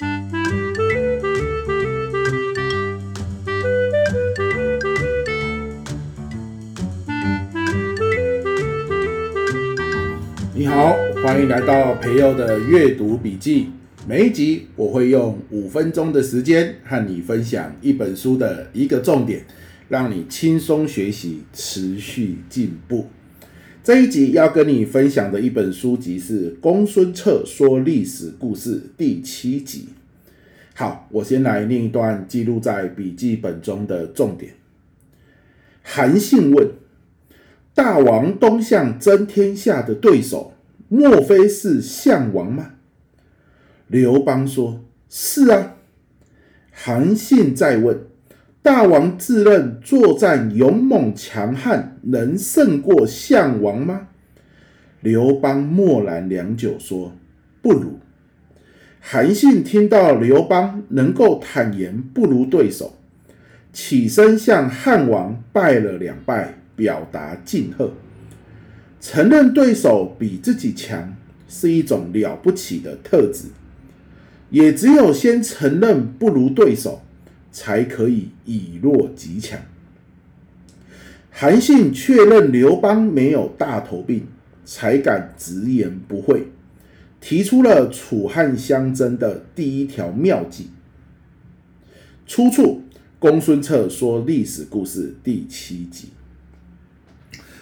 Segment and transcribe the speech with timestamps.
[0.00, 0.06] 你
[10.66, 13.72] 好，欢迎来到培祐的阅读笔记。
[14.06, 19.44] 每一集我会用五分钟的时间和你分享一本书的一个重点，
[19.90, 23.10] 让你轻松学习，持续进步。
[23.82, 29.88] 这一集要跟你分享的一本书籍是《公孙策说历史故事》第七集。
[30.74, 34.52] 好，我先来念一段记录在笔记本中的重点。
[35.82, 36.68] 韩信问：
[37.74, 40.52] 大王东向争天下的对手，
[40.88, 42.72] 莫非是项王吗？
[43.86, 45.76] 刘邦说：“是啊。”
[46.70, 47.98] 韩信再问
[48.62, 54.08] ：“大王自认作战勇猛强悍，能胜过项王吗？”
[55.00, 57.12] 刘邦默然良久，说
[57.62, 57.98] ：“不如。”
[59.00, 62.98] 韩信听到刘邦能够坦言不如对手，
[63.72, 67.94] 起身向汉王拜了两拜，表达敬贺。
[69.00, 71.16] 承认对手比自己强
[71.48, 73.46] 是一种了不起的特质。
[74.50, 77.00] 也只有先承认不如对手，
[77.52, 79.60] 才可以以弱击强。
[81.30, 84.26] 韩信确认刘邦没有大头病，
[84.64, 86.48] 才敢直言不讳，
[87.20, 90.70] 提出了楚汉相争的第一条妙计。
[92.26, 92.82] 出处：
[93.18, 96.10] 公孙策说历史故事第七集。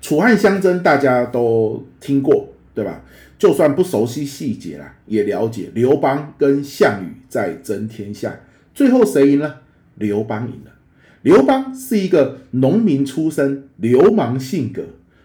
[0.00, 3.04] 楚汉相争，大家都听过，对吧？
[3.38, 8.40] 就算不熟悉细节啦，也了解刘邦跟项羽在争天下，
[8.74, 9.62] 最后谁赢了？
[10.00, 10.72] 刘邦赢了。
[11.22, 14.82] 刘邦是一个农民出身，流氓性格；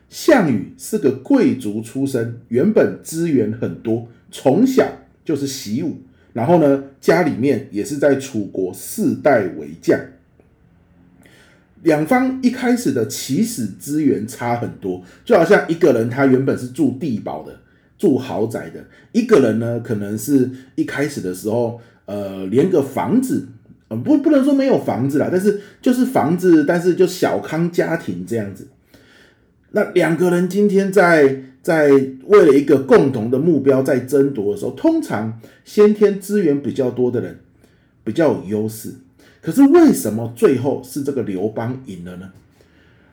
[0.09, 4.85] 项羽是个贵族出身，原本资源很多，从小
[5.23, 6.01] 就是习武，
[6.33, 9.99] 然后呢，家里面也是在楚国世代为将。
[11.81, 17.61] 两方一开始的起始资源差很多，就好像一个人他原本是住地堡的。
[17.97, 23.47] 住豪宅的一个人呢，可能是一开始的时候，呃，连个房子，
[23.87, 28.67] 呃、不不能说没有房子啦，但是就是房子，但是就小康家庭这样子。
[29.71, 31.89] 那两个人今天在在
[32.25, 37.39] 为了一个共同的目标在争夺的时候，通常先天资源比较多的人
[38.03, 38.93] 比较有优势。
[39.41, 42.31] 可是为什么最后是这个刘邦赢了呢？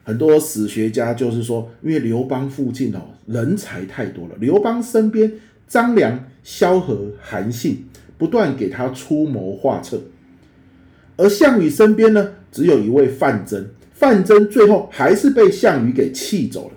[0.03, 5.31] 很多史学家就是说，因为刘邦附近哦人才太多了，刘邦身边
[5.67, 7.85] 张良、萧何、韩信
[8.17, 10.01] 不断给他出谋划策，
[11.15, 16.73] 而项羽身边呢只有一位范增，范增最后还是被项羽给气走了。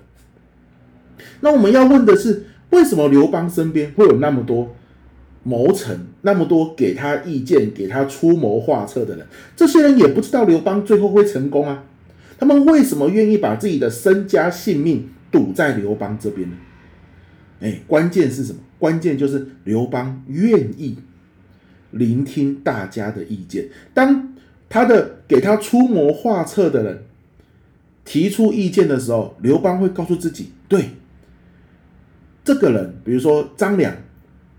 [1.41, 4.75] 那我们要问的是，为什么刘邦身边会有那么多
[5.43, 9.25] 谋臣，那么多给他意见、给他出谋划策的人？
[9.55, 11.83] 这些人也不知道刘邦最后会成功啊。
[12.39, 16.55] 他们为什么愿意把自己的身家性命赌在刘邦这边呢？
[17.61, 18.59] 哎，关键是什么？
[18.77, 20.97] 关键就是刘邦愿意
[21.97, 23.67] 聆听大家的意见。
[23.93, 24.33] 当
[24.69, 27.03] 他的给他出谋划策的人
[28.05, 30.89] 提出意见的时候，刘邦会告诉自己：对，
[32.43, 33.93] 这个人，比如说张良，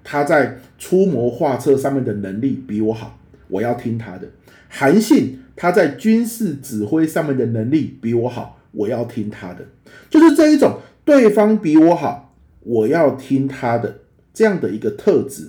[0.04, 3.19] 他在出谋划策上面的能力比我好，
[3.49, 4.28] 我要听他的。
[4.69, 5.41] 韩信。
[5.60, 9.66] 他在军事指挥上面的能力比我好，我要听他的，
[10.09, 13.99] 就是这一种对方比我好，我要听他的
[14.32, 15.49] 这样的一个特质，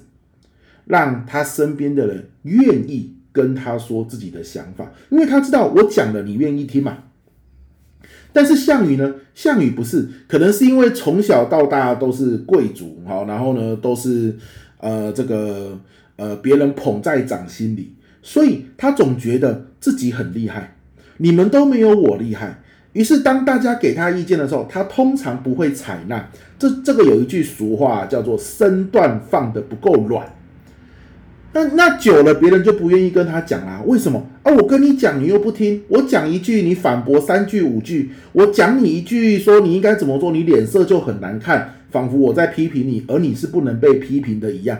[0.89, 6.97] 让他身边的人愿意跟他说自己的想法，因为他知道我讲了，你愿意听嘛。
[8.33, 9.13] 但是项羽呢？
[9.35, 14.35] 项羽不是，可能是因为从小到大都是贵族，好，然后呢都是
[14.79, 15.79] 呃这个
[16.15, 17.93] 呃别人捧在掌心里。
[18.23, 20.75] 所以他总觉得自己很厉害，
[21.17, 22.63] 你们都没有我厉害。
[22.93, 26.31] 于是当大家给他意见的时候，他通常不会采纳。
[26.57, 30.27] 这这个有一句俗话叫做“身段放得不够软”。
[31.51, 33.81] 那那久了，别人就不愿意跟他讲啦。
[33.85, 34.29] 为什么？
[34.43, 44.79] 啊，我跟你讲，你又不听；我讲一句，你反驳三句五句；我讲你一句，说你应该怎么做，你脸色就很难看，仿佛我在批评你，而你是不能被批评的一样。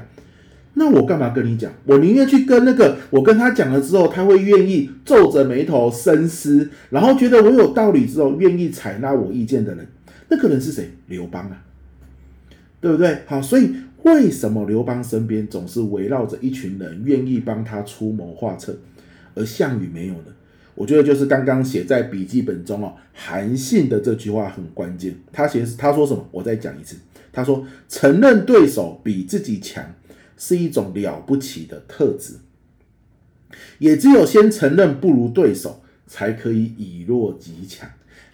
[0.75, 1.71] 那我干嘛跟你讲？
[1.85, 9.87] 我宁愿去跟那个我跟他讲了之后，他会愿意皱着眉头深思，然后觉得我有道理之后，愿意采纳我意见的人。
[10.29, 10.91] 那个人是谁？
[11.07, 11.63] 刘邦啊，
[12.79, 13.17] 对不对？
[13.25, 13.71] 好，所以
[14.03, 18.77] 为什么刘邦身边总是围绕着一群人愿意帮他出谋划策，
[19.35, 20.33] 而项羽没有呢？
[20.75, 25.15] 我觉得就是刚刚写在笔记本中哦，韩信的这句话很关键。
[25.31, 26.27] 他写他说什么？
[26.31, 26.95] 我再讲一次。
[27.31, 29.83] 他说：承认对手比自己强。
[30.41, 32.35] 是一种了不起的特质。
[33.79, 37.89] 也只有先承认不如对手，才可以以弱击强。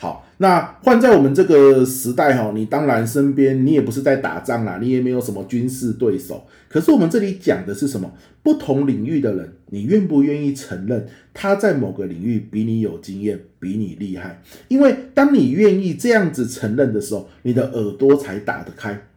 [0.06, 6.46] 好，那换在我们这个时代哈，你当然身边你也不是在打仗啦，你也没有什么军事对手。
[6.70, 8.14] 可是我们这里讲的是什么？
[8.44, 14.40] 不同领域的人，你愿不愿意承认他在某个领域比你有经验，比你厉害？
[14.68, 19.08] 因为当你愿意这样子承认的时候，你的耳朵才打得开，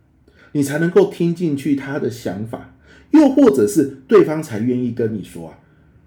[0.53, 2.75] 你才能够听进去他的想法，
[3.11, 5.59] 又或者是对方才愿意跟你说啊。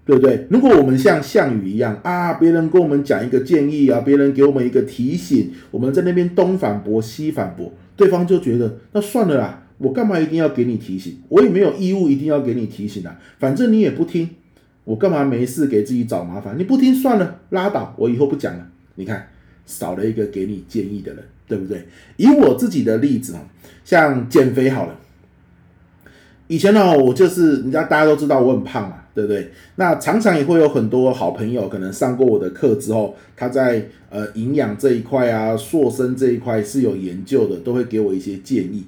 [0.04, 0.46] 对不对？
[0.50, 11.18] 如果我们像项羽一样啊，别人跟我们讲一个建议啊，别人给我们一个提醒，我们在那边东反驳西反驳，对方就觉得那算了啦，我干嘛一定要给你提醒？
[11.28, 14.28] 我也没有义务一定要给你提醒啊，反正你也不听，
[14.82, 16.58] 我干嘛没事给自己找麻烦？
[16.58, 18.66] 你不听算了，拉倒，我以后不讲了。
[18.96, 19.28] 你看，
[19.66, 21.86] 少了一个给你建议的人，对不对？
[22.16, 23.42] 以我自己的例子啊，
[23.84, 24.98] 像减肥好了，
[26.48, 28.96] 以前呢，我就是人家大家都知道我很胖嘛。
[29.14, 29.50] 对不对？
[29.76, 38.84] 那常常也会有很多好朋友，可能上过我的课之后，他在呃营养这一块啊、塑身这一块是有研究的，都会给我一些建议。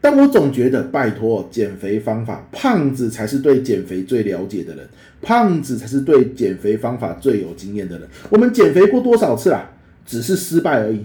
[0.00, 4.86] 但我总觉得，拜托，减肥方法，胖子才是对减肥最了解的人，
[5.22, 8.06] 胖子才是对减肥方法最有经验的人。
[8.28, 9.70] 我们减肥过多少次啊？
[10.06, 11.00] 只是失败而已。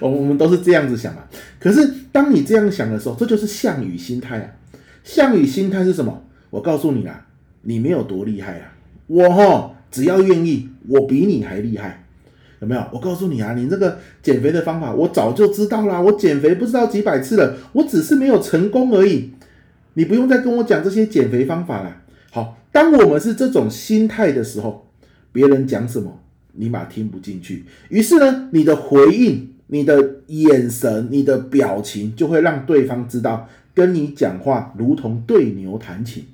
[0.00, 1.24] 我 我们都是这样子想啊。
[1.60, 4.50] 可是当你这样想的时候，这就是项羽心态啊。
[5.04, 6.24] 项羽心态是什么？
[6.50, 7.23] 我告诉你啊。
[7.64, 8.72] 你没有多厉害啊，
[9.06, 12.04] 我哈只要愿意，我比你还厉害，
[12.60, 12.84] 有没有？
[12.92, 16.00] 我告诉你啊，你这个减肥的方法，我早就知道啦。
[16.00, 19.30] 我减肥不知道几百次了，我只是没有成功而已。
[19.94, 21.96] 你不用再跟我讲这些减肥方法了。
[22.30, 24.86] 好，当我们是这种心态的时候，
[25.32, 26.20] 别人讲什么，
[26.52, 27.64] 你嘛听不进去。
[27.88, 36.24] 于是呢，你的回应、你的眼神、你的表情，就会让对方知道，跟你讲话如同对牛弹琴。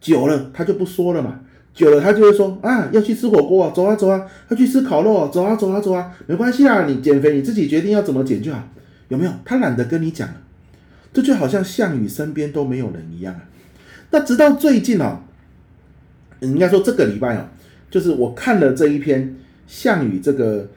[0.00, 1.40] 久了，他就不说了嘛。
[1.74, 8.60] 久了，他就会说啊，要去吃火锅啊，走啊走啊，要去吃烤肉啊，走啊走啊走啊，没关系啦，你减肥你自己决定要怎么减就好，
[9.08, 9.30] 有没有？
[9.44, 10.28] 他懒得跟你讲，
[11.12, 13.42] 这就好像项羽身边都没有人一样啊。
[14.10, 15.20] 那直到最近哦，
[16.40, 17.44] 应该说这个礼拜哦，
[17.90, 19.36] 就是我看了这一篇
[19.68, 20.68] 项羽这个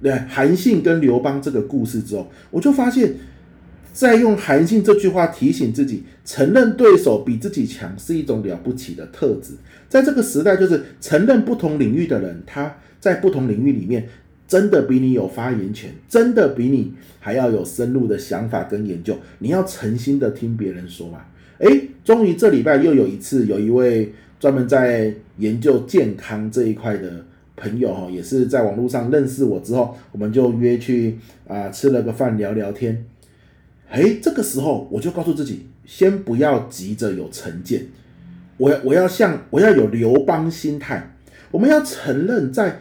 [0.00, 3.14] 对韩信跟刘邦这个故事之后，我就发现。
[3.98, 9.54] 在用韩信这句话提醒自己，承认对手比自己强是一种了不起的特质。
[9.88, 14.08] 在这个时代，就是承认不同领域的人，他在不同领域里面
[14.46, 19.18] 真的比你有发言权，真的比你还要有深入的想法跟研究。
[19.40, 21.18] 你要诚心的听别人说嘛。
[21.58, 31.18] 诶，终于这礼拜又有一次，有一位专门在研究健康这一块的朋友哈，也是在网络上认识我之后，我们就约去
[31.48, 33.04] 啊吃了个饭，聊聊天。
[33.90, 37.86] 诶，这个时候我就告诉自己，先不要急着有成见，
[38.56, 41.14] 我要我要像我要有刘邦心态，
[41.50, 42.80] 我们要承认在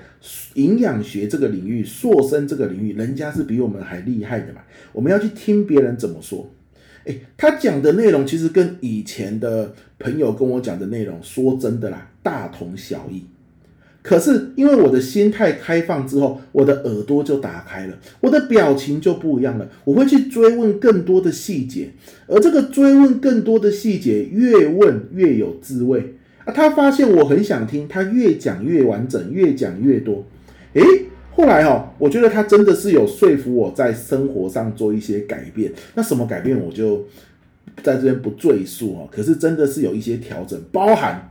[0.55, 4.61] 营养学这个领域、塑身这个领域，人家是比我们还厉害的嘛。
[4.91, 6.49] 我们要去听别人怎么说。
[7.05, 13.23] 诶，他讲的内容其实跟以前的朋友跟我讲的内容，说真的啦，大同小异。
[14.07, 19.69] 可是，因为我的心态开放之后，我的耳朵就打开了，我的表情就不一样了。
[19.83, 21.89] 我会去追问更多的细节，
[22.25, 26.15] 而这个追问更多的细节，越问越有滋味
[26.45, 26.53] 啊！
[26.53, 30.23] 他发现我很想听，他越讲越完整，越讲越多。
[30.71, 30.81] 诶，
[31.35, 35.73] 后来哦，我觉得他真的是有说服我在生活上做一些改变。
[35.95, 37.05] 那什么改变，我就
[37.83, 39.09] 在这边不赘述哦。
[39.11, 41.29] 可是真的是有一些调整，包含。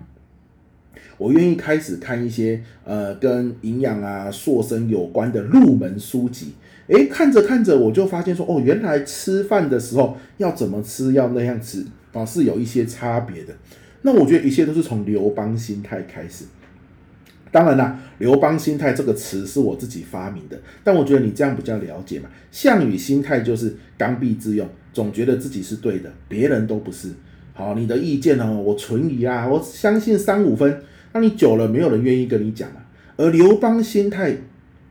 [1.18, 6.54] 我愿意开始看一些呃跟营养啊、塑身有关的入门书籍，
[6.88, 13.54] 诶，看着看着我就发现说，哦，原来吃饭的时候要怎么吃，要那样吃啊，是有一些差别的。
[14.02, 16.44] 那我觉得一切都是从刘邦心态开始。
[17.50, 22.28] 当然啦，刘邦心态这个词是我自己发明的，但我觉得你这样比较了解嘛。
[22.50, 27.08] 项羽心态就是刚愎自用，总觉得自己是对的，别人都不是。
[27.56, 30.82] 好，你的意见呢，我存疑啊，我相信三五分。
[31.14, 32.86] 那你久了，没有人愿意跟你讲了。
[33.16, 34.36] 而刘邦心态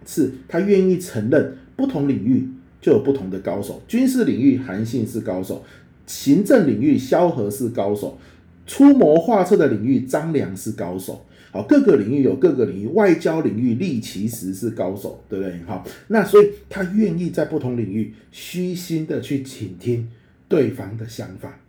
[0.04, 2.50] 是，他愿意承认不同领域
[2.82, 3.84] 就有不同的高手。
[3.88, 5.62] 军事领域，韩信是高手；
[6.08, 8.18] 行政领域，萧何是高手；
[8.66, 11.24] 出谋划策的领域，张良是高手。
[11.52, 15.60] 好，各个领域有各个领域，外交领域，力其实是高手，对不对？
[15.68, 20.10] 好，那所以他愿意在不同领域虚心的去倾听
[20.50, 21.60] 对方的想法。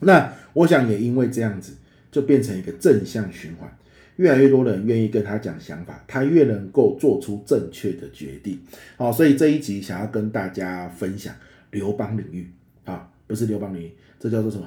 [0.00, 1.72] 那我想也因为这样子。
[2.08, 3.70] 就变成一个正向循环，
[4.14, 8.58] 越来越多人愿意跟他讲想法，他越能够做出正确的决定。
[8.96, 11.34] 好，所以这一集想要跟大家分享
[11.72, 12.50] 刘邦领域
[12.86, 14.66] 啊，不是刘邦领域，这叫做什么？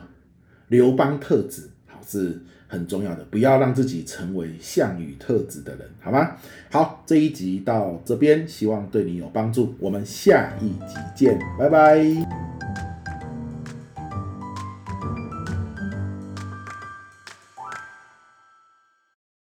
[0.68, 6.36] 刘邦特质，好，是很重要的，不要让自己成为项羽特质的人，好吗？
[6.70, 12.59] 好，这一集到这边，希望对你有帮助，我们下一集见，拜拜。